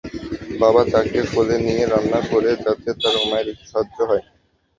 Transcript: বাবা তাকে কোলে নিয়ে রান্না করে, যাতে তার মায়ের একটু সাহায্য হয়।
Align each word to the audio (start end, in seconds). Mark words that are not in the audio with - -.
বাবা 0.61 0.81
তাকে 0.93 1.19
কোলে 1.31 1.57
নিয়ে 1.65 1.83
রান্না 1.85 2.19
করে, 2.31 2.51
যাতে 2.63 2.89
তার 3.01 3.15
মায়ের 3.21 3.47
একটু 3.51 3.65
সাহায্য 3.71 3.97
হয়। 4.09 4.23